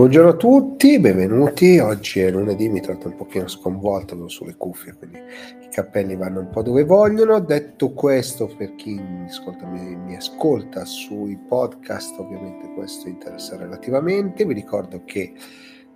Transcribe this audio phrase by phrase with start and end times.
[0.00, 1.78] Buongiorno a tutti, benvenuti.
[1.78, 6.40] Oggi è lunedì, mi tratto un pochino sconvolto, non sulle cuffie, quindi i capelli vanno
[6.40, 7.38] un po' dove vogliono.
[7.38, 14.46] Detto questo, per chi mi ascolta, mi, mi ascolta sui podcast, ovviamente questo interessa relativamente.
[14.46, 15.34] Vi ricordo che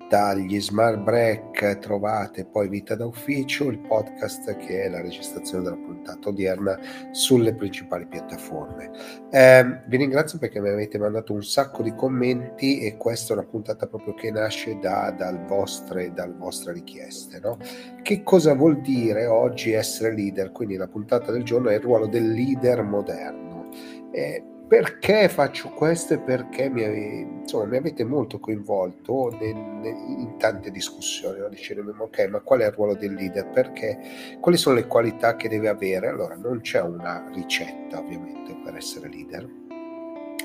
[0.08, 5.76] dagli smart break trovate poi Vita da Ufficio, il podcast che è la registrazione della
[5.76, 6.78] puntata odierna
[7.10, 8.90] sulle principali piattaforme.
[9.30, 13.46] Eh, vi ringrazio perché mi avete mandato un sacco di commenti e questa è una
[13.46, 17.40] puntata proprio che nasce da, dal vostre, dalle vostre richieste.
[17.40, 17.58] No?
[18.02, 20.52] Che cosa vuol dire oggi essere leader?
[20.52, 23.68] Quindi la puntata del giorno è il ruolo del leader moderno.
[24.12, 30.36] Eh, perché faccio questo e perché mi, insomma, mi avete molto coinvolto nel, nel, in
[30.36, 31.48] tante discussioni, no?
[31.48, 35.48] dicendo ok ma qual è il ruolo del leader, perché quali sono le qualità che
[35.48, 39.48] deve avere, allora non c'è una ricetta ovviamente per essere leader,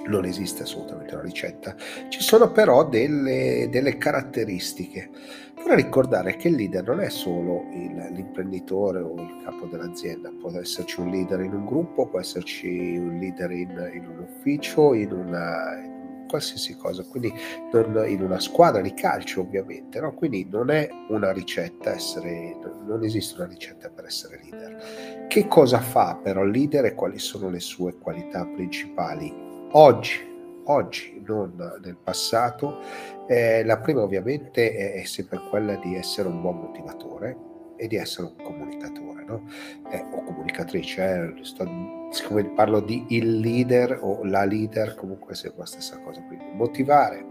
[0.09, 1.76] non esiste assolutamente una ricetta,
[2.09, 5.09] ci sono però delle, delle caratteristiche.
[5.55, 10.51] Vorrei ricordare che il leader non è solo il, l'imprenditore o il capo dell'azienda, può
[10.51, 15.12] esserci un leader in un gruppo, può esserci un leader in, in un ufficio, in
[15.12, 17.34] una, in qualsiasi cosa, quindi
[17.73, 20.13] non, in una squadra di calcio ovviamente, no?
[20.13, 25.27] quindi non è una ricetta essere, non esiste una ricetta per essere leader.
[25.27, 30.20] Che cosa fa però il leader e quali sono le sue qualità principali oggi,
[30.65, 31.53] oggi, non
[31.84, 32.79] nel passato.
[33.27, 37.37] Eh, la prima ovviamente è, è, sempre quella di essere un buon motivatore
[37.77, 39.48] e di essere un comunicatore, no?
[39.91, 41.65] eh, o comunicatrice, eh, sto,
[42.11, 46.45] siccome parlo di il leader o la leader, comunque è sempre la stessa cosa, quindi
[46.54, 47.23] motivare,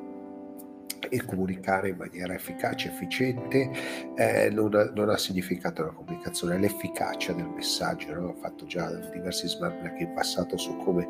[1.09, 3.71] e comunicare in maniera efficace, efficiente,
[4.17, 8.15] eh, non, ha, non, ha, significato la comunicazione, l'efficacia del messaggio.
[8.15, 8.29] No?
[8.29, 11.09] Ho fatto già diversi smart in passato su come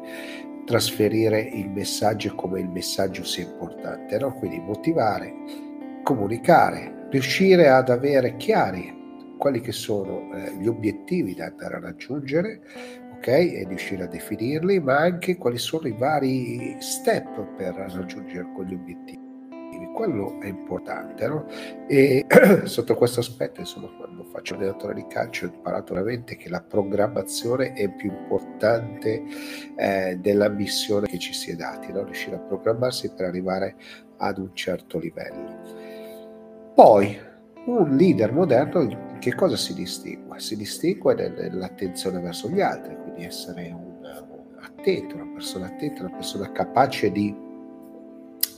[0.66, 4.19] trasferire il messaggio e come il messaggio sia importante.
[4.19, 4.34] No?
[4.34, 5.33] Quindi motivare,
[6.03, 8.97] comunicare, riuscire ad avere chiari
[9.39, 12.60] quali che sono eh, gli obiettivi da andare a raggiungere,
[13.16, 13.28] ok?
[13.28, 19.28] E riuscire a definirli, ma anche quali sono i vari step per raggiungere quegli obiettivi
[19.98, 21.26] quello è importante.
[21.26, 21.46] No?
[21.88, 22.24] E
[22.64, 27.72] sotto questo aspetto, insomma, quando faccio allenatore di calcio ho imparato veramente che la programmazione
[27.72, 29.24] è più importante
[29.76, 32.04] eh, della missione che ci si è dati, no?
[32.04, 33.74] riuscire a programmarsi per arrivare
[34.18, 35.56] ad un certo livello.
[36.74, 37.18] Poi,
[37.66, 40.38] un leader moderno che cosa si distingue?
[40.38, 46.14] Si distingue nell'attenzione verso gli altri, quindi essere un, un attento, una persona attenta, una
[46.14, 47.46] persona capace di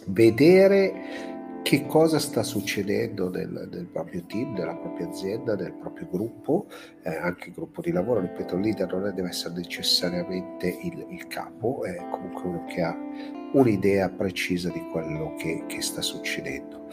[0.07, 1.29] vedere
[1.63, 6.67] che cosa sta succedendo nel, nel, proprio team, nella propria azienda, nel proprio gruppo,
[7.03, 11.27] eh, anche il gruppo di lavoro, ripeto, il leader non deve essere necessariamente il, il
[11.27, 12.97] capo, è comunque uno che ha
[13.53, 16.89] un'idea precisa di quello che, che sta succedendo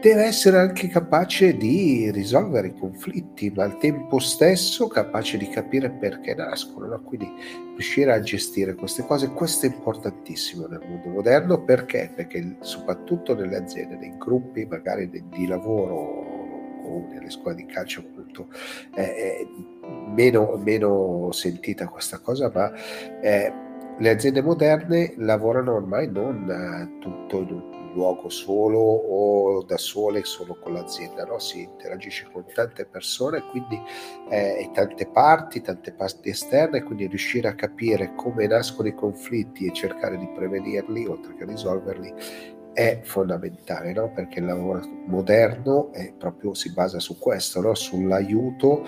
[0.00, 5.90] deve essere anche capace di risolvere i conflitti, ma al tempo stesso capace di capire
[5.90, 7.02] perché nascono, no?
[7.02, 7.28] quindi
[7.74, 12.12] riuscire a gestire queste cose, questo è importantissimo nel mondo moderno, perché?
[12.14, 16.36] Perché soprattutto nelle aziende, nei gruppi magari di lavoro
[16.84, 18.48] o nelle scuole di calcio appunto
[18.94, 19.44] è
[20.14, 22.72] meno, meno sentita questa cosa, ma
[23.20, 23.66] eh,
[23.98, 30.56] le aziende moderne lavorano ormai non tutto in un luogo solo o da sole solo
[30.60, 31.38] con l'azienda, no?
[31.38, 33.80] si interagisce con tante persone quindi,
[34.30, 39.66] eh, e tante parti, tante parti esterne, quindi riuscire a capire come nascono i conflitti
[39.66, 42.14] e cercare di prevenirli oltre che risolverli
[42.72, 44.12] è fondamentale, no?
[44.12, 47.74] perché il lavoro moderno proprio, si basa su questo, no?
[47.74, 48.86] sull'aiuto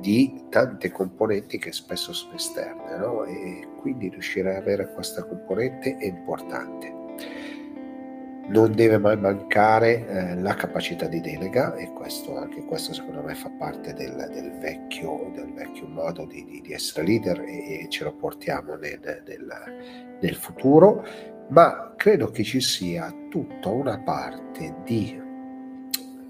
[0.00, 3.24] di tante componenti che spesso sono esterne no?
[3.24, 6.96] e quindi riuscire ad avere questa componente è importante
[8.48, 13.34] non deve mai mancare eh, la capacità di delega e questo, anche questo secondo me
[13.34, 17.86] fa parte del, del, vecchio, del vecchio, modo di, di, di, essere leader e, e
[17.88, 21.04] ce lo portiamo nel, nel, nel, futuro,
[21.48, 25.20] ma credo che ci sia tutta una parte di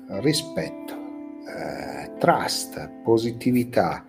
[0.07, 1.06] rispetto,
[1.47, 4.05] eh, trust, positività,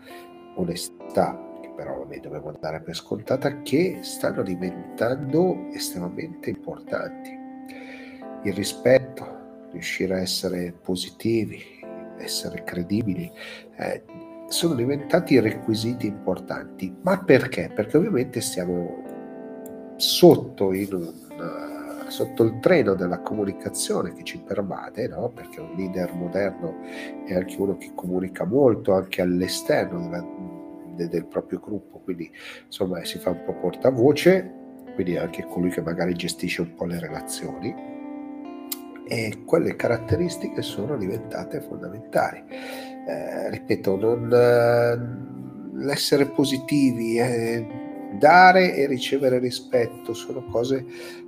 [0.56, 7.38] onestà, che però noi dobbiamo dare per scontata, che stanno diventando estremamente importanti
[8.44, 11.64] il rispetto, riuscire a essere positivi,
[12.18, 13.32] essere credibili,
[13.78, 14.04] eh,
[14.48, 16.96] sono diventati requisiti importanti.
[17.02, 17.70] Ma perché?
[17.74, 19.04] Perché ovviamente stiamo
[19.98, 21.67] sotto, un, uh,
[22.10, 25.30] sotto il treno della comunicazione che ci pervade, no?
[25.30, 26.76] perché un leader moderno
[27.26, 30.26] è anche uno che comunica molto anche all'esterno della,
[30.96, 32.32] de, del proprio gruppo, quindi
[32.66, 34.54] insomma si fa un po' portavoce,
[34.94, 37.96] quindi anche colui che magari gestisce un po' le relazioni
[39.10, 42.44] e quelle caratteristiche sono diventate fondamentali.
[43.08, 47.66] Eh, ripeto, non, eh, l'essere positivi, eh,
[48.18, 50.86] dare e ricevere rispetto sono cose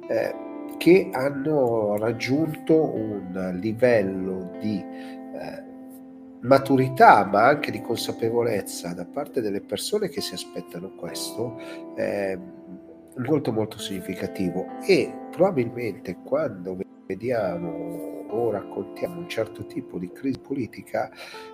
[0.09, 5.63] eh, che hanno raggiunto un livello di eh,
[6.41, 11.59] maturità ma anche di consapevolezza da parte delle persone che si aspettano questo
[11.95, 12.37] eh,
[13.17, 14.65] molto molto significativo.
[14.85, 21.09] E probabilmente quando vediamo o raccontiamo un certo tipo di crisi politica,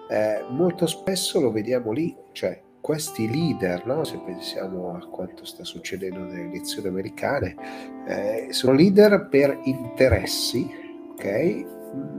[0.09, 4.03] eh, molto spesso lo vediamo lì, cioè questi leader, no?
[4.03, 7.55] se pensiamo a quanto sta succedendo nelle elezioni americane,
[8.07, 10.69] eh, sono leader per interessi,
[11.13, 11.65] ok?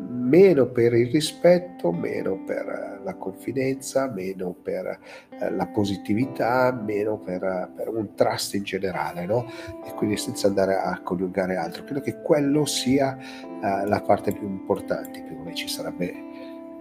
[0.09, 4.99] meno per il rispetto, meno per la confidenza, meno per
[5.39, 9.47] eh, la positività, meno per, per, un trust in generale, no?
[9.85, 11.85] E quindi senza andare a coniugare altro.
[11.85, 16.26] Credo che quello sia uh, la parte più importante, più come ci sarebbe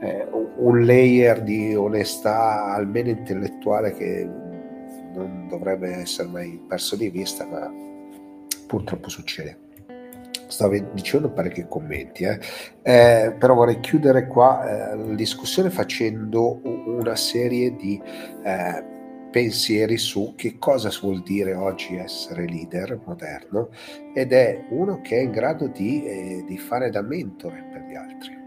[0.01, 0.27] eh,
[0.57, 4.30] un layer di onestà almeno intellettuale che
[5.13, 7.71] non dovrebbe essere mai perso di vista, ma
[8.68, 9.63] purtroppo succede
[10.47, 12.39] stavo dicendo parecchi commenti, eh.
[12.81, 18.01] Eh, però vorrei chiudere qua eh, la discussione facendo una serie di
[18.44, 18.83] eh,
[19.31, 23.69] pensieri su che cosa vuol dire oggi essere leader moderno
[24.13, 27.95] ed è uno che è in grado di, eh, di fare da mentore per gli
[27.95, 28.44] altri.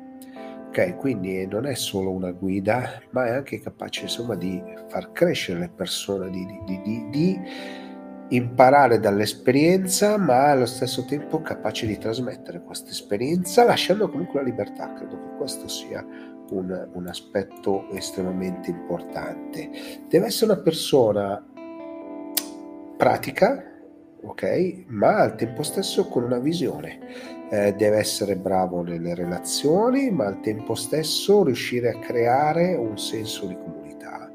[0.69, 5.61] Ok, quindi non è solo una guida, ma è anche capace insomma di far crescere
[5.61, 7.41] le persone, di, di, di, di
[8.29, 14.93] imparare dall'esperienza, ma allo stesso tempo capace di trasmettere questa esperienza, lasciando comunque la libertà.
[14.93, 16.05] Credo che questo sia
[16.51, 19.71] un, un aspetto estremamente importante.
[20.07, 21.45] Deve essere una persona
[22.95, 23.65] pratica,
[24.21, 27.38] ok, ma al tempo stesso con una visione.
[27.51, 33.47] Eh, deve essere bravo nelle relazioni, ma al tempo stesso riuscire a creare un senso
[33.47, 34.31] di comunità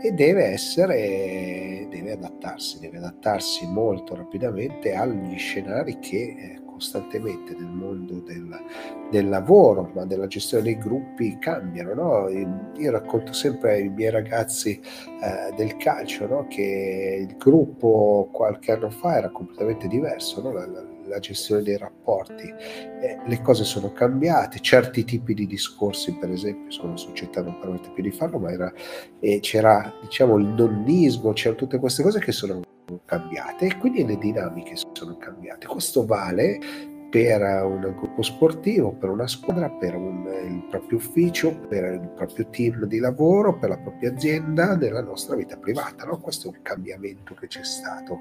[0.00, 7.70] e deve essere, deve adattarsi, deve adattarsi molto rapidamente agli scenari che eh, costantemente nel
[7.70, 8.46] mondo del,
[9.10, 11.94] del, lavoro, ma della gestione dei gruppi cambiano.
[11.94, 12.28] No?
[12.28, 16.46] Io racconto sempre ai miei ragazzi eh, del calcio no?
[16.48, 20.42] che il gruppo qualche anno fa era completamente diverso.
[20.42, 20.52] No?
[20.52, 22.44] La, la, la gestione dei rapporti.
[22.44, 27.90] Eh, le cose sono cambiate, certi tipi di discorsi, per esempio, sono società non permette
[27.90, 28.72] più di farlo, ma era,
[29.20, 32.62] eh, c'era diciamo il nonnismo, c'erano tutte queste cose che sono
[33.04, 35.66] cambiate e quindi le dinamiche sono cambiate.
[35.66, 36.58] Questo vale
[37.16, 42.46] per un gruppo sportivo, per una squadra, per un, il proprio ufficio, per il proprio
[42.50, 46.04] team di lavoro, per la propria azienda, nella nostra vita privata.
[46.04, 46.18] No?
[46.18, 48.18] Questo è un cambiamento che c'è stato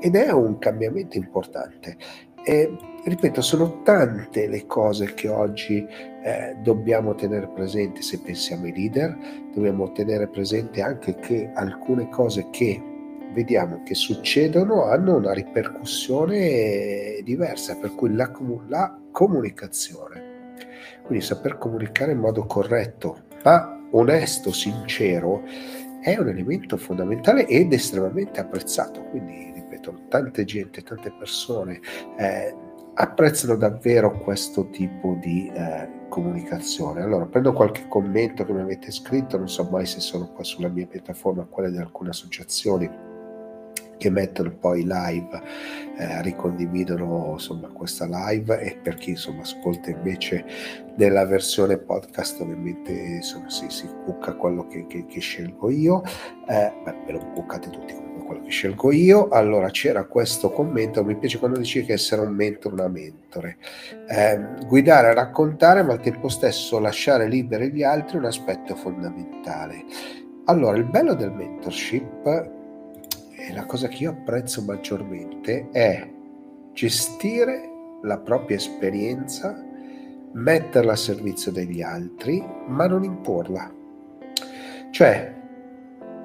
[0.00, 1.96] ed è un cambiamento importante.
[2.44, 2.76] E,
[3.06, 5.84] ripeto, sono tante le cose che oggi
[6.22, 9.18] eh, dobbiamo tenere presenti se pensiamo ai leader,
[9.52, 12.97] dobbiamo tenere presente anche che alcune cose che
[13.32, 18.30] vediamo che succedono hanno una ripercussione diversa, per cui la,
[18.68, 20.54] la comunicazione,
[21.04, 25.42] quindi saper comunicare in modo corretto, ma onesto, sincero,
[26.00, 29.02] è un elemento fondamentale ed estremamente apprezzato.
[29.04, 31.80] Quindi, ripeto, tante gente, tante persone
[32.18, 32.54] eh,
[32.94, 37.02] apprezzano davvero questo tipo di eh, comunicazione.
[37.02, 40.68] Allora, prendo qualche commento che mi avete scritto, non so mai se sono qua sulla
[40.68, 43.07] mia piattaforma, quelle di alcune associazioni
[43.98, 45.42] che mettono poi live,
[45.98, 50.44] eh, ricondividono insomma questa live e per chi insomma ascolta invece
[50.96, 56.02] nella versione podcast ovviamente insomma si, si cucca quello che, che, che scelgo io,
[56.48, 61.04] eh, beh, ve lo cuccate tutti comunque quello che scelgo io, allora c'era questo commento,
[61.04, 63.56] mi piace quando dici che essere un mentore, una mentore,
[64.08, 69.84] eh, guidare raccontare ma al tempo stesso lasciare liberi gli altri è un aspetto fondamentale.
[70.44, 72.56] Allora, il bello del mentorship
[73.52, 76.08] la cosa che io apprezzo maggiormente è
[76.72, 77.68] gestire
[78.02, 79.64] la propria esperienza,
[80.32, 83.72] metterla a servizio degli altri, ma non imporla.
[84.90, 85.34] Cioè,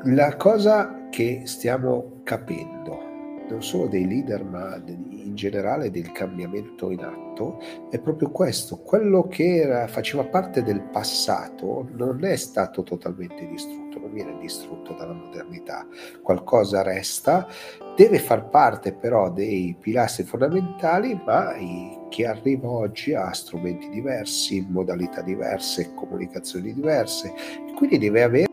[0.03, 3.02] la cosa che stiamo capendo,
[3.49, 7.59] non solo dei leader, ma in generale del cambiamento in atto,
[7.89, 8.77] è proprio questo.
[8.77, 14.93] Quello che era, faceva parte del passato non è stato totalmente distrutto non viene distrutto
[14.93, 15.87] dalla modernità,
[16.21, 17.47] qualcosa resta,
[17.95, 21.53] deve far parte però dei pilastri fondamentali, ma
[22.09, 27.33] chi arriva oggi ha strumenti diversi, modalità diverse, comunicazioni diverse,
[27.75, 28.52] quindi deve avere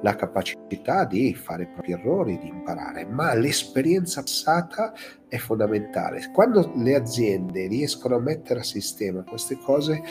[0.00, 4.92] la capacità di fare i propri errori, di imparare, ma l'esperienza passata
[5.28, 6.30] è fondamentale.
[6.32, 10.02] Quando le aziende riescono a mettere a sistema queste cose,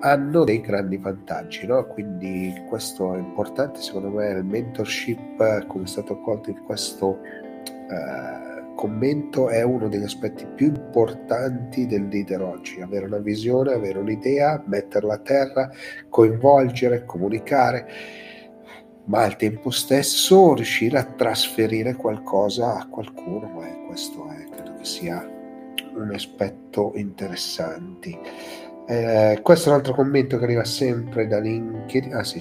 [0.00, 1.86] hanno dei grandi vantaggi, no?
[1.86, 8.72] quindi questo è importante, secondo me il mentorship, come è stato accolto in questo eh,
[8.74, 14.62] commento, è uno degli aspetti più importanti del leader oggi, avere una visione, avere un'idea,
[14.64, 15.70] metterla a terra,
[16.08, 17.86] coinvolgere, comunicare,
[19.10, 24.84] ma al tempo stesso riuscire a trasferire qualcosa a qualcuno, e questo è, credo che
[24.84, 25.28] sia
[25.94, 28.18] un aspetto interessante.
[28.86, 32.14] Eh, questo è un altro commento che arriva sempre da LinkedIn.
[32.14, 32.40] Ah sì,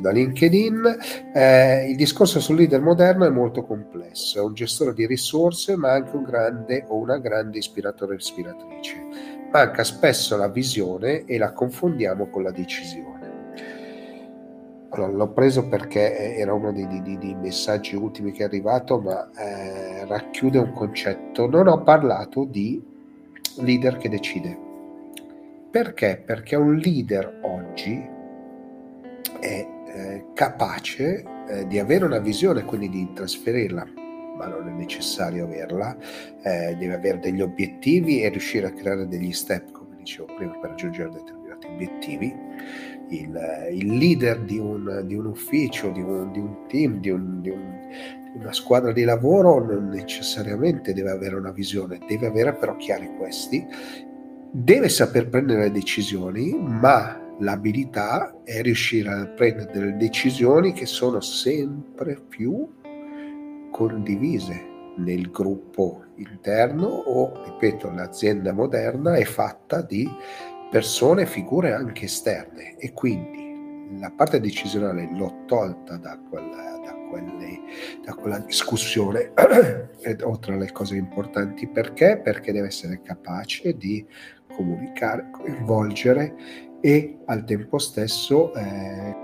[0.00, 0.98] da LinkedIn.
[1.34, 5.92] Eh, il discorso sul leader moderno è molto complesso, è un gestore di risorse, ma
[5.92, 9.04] anche un grande o una grande ispiratore e ispiratrice.
[9.50, 13.13] Manca spesso la visione e la confondiamo con la decisione.
[14.94, 19.30] Allora, l'ho preso perché era uno dei, dei, dei, messaggi ultimi che è arrivato, ma
[19.36, 21.48] eh, racchiude un concetto.
[21.48, 22.82] Non ho parlato di
[23.56, 24.64] leader che decide
[25.74, 26.22] perché?
[26.24, 28.08] Perché un leader oggi
[29.40, 33.84] è eh, capace eh, di avere una visione, quindi di trasferirla,
[34.36, 35.96] ma non è necessario averla,
[36.44, 40.70] eh, deve avere degli obiettivi e riuscire a creare degli step, come dicevo prima, per
[40.70, 42.32] raggiungere determinati obiettivi.
[43.08, 43.38] Il,
[43.72, 47.50] il leader di un, di un, ufficio, di un, di un team, di, un, di
[47.50, 53.64] una squadra di lavoro non necessariamente deve avere una visione, deve avere però chiari questi.
[54.50, 62.20] Deve saper prendere le decisioni, ma l'abilità è riuscire a prendere decisioni che sono sempre
[62.28, 62.68] più
[63.70, 70.08] condivise nel gruppo interno o, ripeto, l'azienda moderna è fatta di
[70.74, 77.60] persone figure anche esterne e quindi la parte decisionale l'ho tolta da quella, da quelle,
[78.04, 79.32] da quella discussione
[80.24, 82.18] oltre alle cose importanti perché?
[82.20, 84.04] Perché deve essere capace di
[84.52, 86.34] comunicare, coinvolgere
[86.80, 89.14] e al tempo stesso eh,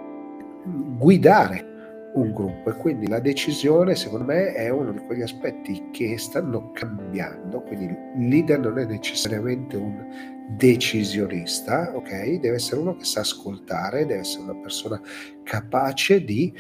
[0.98, 1.69] guidare
[2.14, 6.72] un gruppo e quindi la decisione secondo me è uno di quegli aspetti che stanno
[6.72, 10.06] cambiando quindi il leader non è necessariamente un
[10.48, 15.00] decisionista ok deve essere uno che sa ascoltare deve essere una persona
[15.44, 16.52] capace di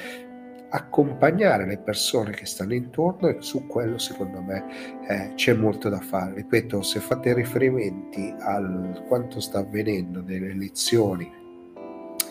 [0.70, 4.64] accompagnare le persone che stanno intorno e su quello secondo me
[5.08, 6.34] eh, c'è molto da fare.
[6.34, 8.60] Ripeto, se fate riferimenti a
[9.08, 11.28] quanto sta avvenendo nelle elezioni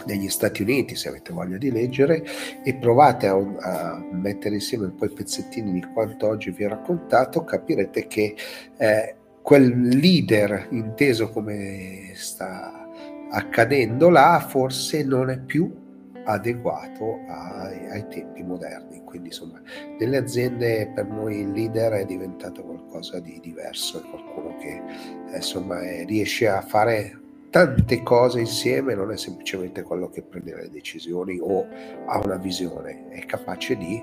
[0.06, 2.24] negli Stati Uniti, se avete voglia di leggere,
[2.64, 6.70] e provate a, a mettere insieme un po' i pezzettini di quanto oggi vi ho
[6.70, 8.36] raccontato, capirete che
[8.78, 12.88] eh, quel leader inteso come sta
[13.32, 15.72] accadendo là forse non è più
[16.26, 19.02] adeguato ai, ai, tempi moderni.
[19.04, 19.60] Quindi insomma,
[19.98, 24.82] nelle aziende per noi il leader è diventato qualcosa di diverso, è qualcuno che
[25.32, 30.56] eh, insomma è, riesce a fare tante cose insieme, non è semplicemente quello che prende
[30.56, 31.66] le decisioni o
[32.06, 33.96] ha una visione, è capace di,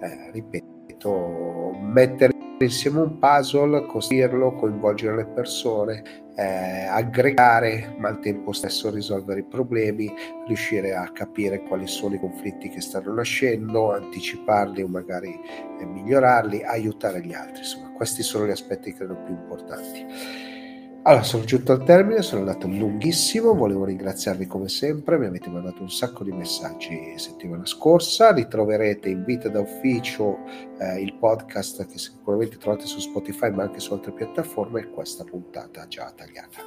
[0.00, 2.32] eh, ripeto, mettere
[2.64, 6.02] insieme un puzzle, costruirlo, coinvolgere le persone,
[6.36, 10.12] eh, aggregare ma al tempo stesso risolvere i problemi,
[10.46, 15.38] riuscire a capire quali sono i conflitti che stanno nascendo, anticiparli o magari
[15.80, 17.60] eh, migliorarli, aiutare gli altri.
[17.60, 20.49] Insomma, questi sono gli aspetti credo più importanti.
[21.02, 25.80] Allora, sono giunto al termine, sono andato lunghissimo, volevo ringraziarvi come sempre, mi avete mandato
[25.80, 30.40] un sacco di messaggi settimana scorsa, ritroverete in vita da ufficio
[30.78, 35.24] eh, il podcast che sicuramente trovate su Spotify ma anche su altre piattaforme e questa
[35.24, 36.60] puntata già tagliata.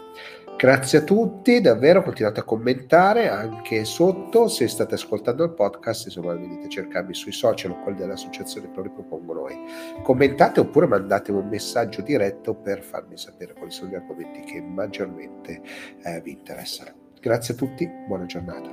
[0.58, 6.36] Grazie a tutti, davvero continuate a commentare anche sotto se state ascoltando il podcast, insomma
[6.36, 9.58] venite a cercarmi sui social o quelli dell'associazione che lo ripropongo noi.
[10.04, 15.62] Commentate oppure mandatemi un messaggio diretto per farmi sapere quali sono gli argomenti che maggiormente
[16.04, 17.12] eh, vi interessano.
[17.20, 18.70] Grazie a tutti, buona giornata.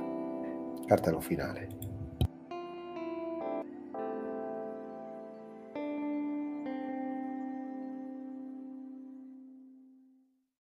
[0.85, 1.80] Cartello finale.